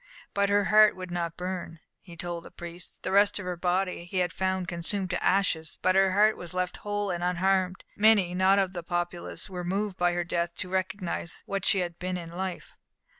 But 0.33 0.49
her 0.49 0.63
heart 0.63 0.95
would 0.95 1.11
not 1.11 1.37
burn, 1.37 1.79
he 1.99 2.17
told 2.17 2.43
the 2.43 2.49
priest; 2.49 2.91
the 3.03 3.11
rest 3.11 3.37
of 3.37 3.45
her 3.45 3.55
body 3.55 4.05
he 4.05 4.17
had 4.17 4.33
found 4.33 4.67
consumed 4.67 5.11
to 5.11 5.23
ashes, 5.23 5.77
but 5.79 5.93
her 5.93 6.13
heart 6.13 6.37
was 6.37 6.55
left 6.55 6.77
whole 6.77 7.11
and 7.11 7.23
unharmed. 7.23 7.83
Many, 7.95 8.33
not 8.33 8.57
of 8.57 8.73
the 8.73 8.81
populace, 8.81 9.47
were 9.47 9.63
moved 9.63 9.97
by 9.97 10.13
her 10.13 10.23
death 10.23 10.55
to 10.55 10.69
recognise 10.69 11.43
what 11.45 11.65
she 11.67 11.81
had 11.81 11.99
been 11.99 12.17
in 12.17 12.31
life. 12.31 12.73